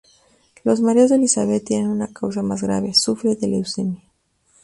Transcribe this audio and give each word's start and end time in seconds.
Los 0.63 0.81
mareos 0.81 1.11
de 1.11 1.17
Elizabeth 1.17 1.63
tienen 1.63 1.87
una 1.91 2.11
causa 2.11 2.41
más 2.41 2.63
grave: 2.63 2.91
sufre 2.95 3.35
de 3.35 3.47
leucemia. 3.47 4.01